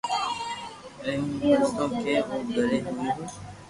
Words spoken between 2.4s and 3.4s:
گري ھيو پر